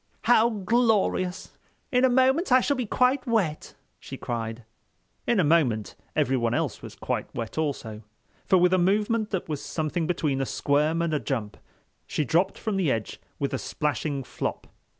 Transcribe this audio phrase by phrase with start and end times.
[0.23, 1.59] "How glorious!
[1.91, 4.63] In a moment I shall be quite wet," she cried.
[5.27, 10.07] In a moment everyone else was quite wet also—for with a movement that was something
[10.07, 11.55] between a squirm and a jump,
[12.07, 14.65] she dropped from the edge with a splashing flop.